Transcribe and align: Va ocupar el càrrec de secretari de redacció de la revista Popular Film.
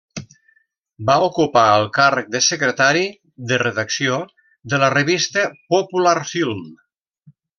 Va 1.09 1.17
ocupar 1.25 1.65
el 1.73 1.83
càrrec 1.97 2.31
de 2.37 2.41
secretari 2.45 3.03
de 3.51 3.61
redacció 3.65 4.17
de 4.75 4.81
la 4.85 4.91
revista 4.97 5.47
Popular 5.75 6.17
Film. 6.33 6.65